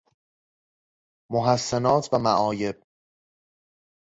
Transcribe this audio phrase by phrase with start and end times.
[1.31, 2.83] محسنات و معایب